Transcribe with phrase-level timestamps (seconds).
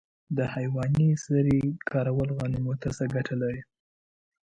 [0.37, 1.59] د حیواني سرې
[1.91, 3.61] کارول غنمو ته څه ګټه لري؟